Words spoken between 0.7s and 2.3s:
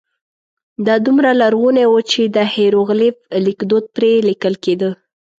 دا دومره لرغونی و چې